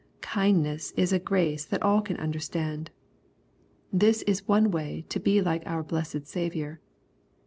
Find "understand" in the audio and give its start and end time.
2.17-2.89